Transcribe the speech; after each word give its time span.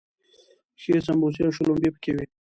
ښې 0.81 0.95
سمبوسې 1.05 1.41
او 1.45 1.53
شلومبې 1.57 1.89
پکې 1.95 2.11
وي. 2.15 2.25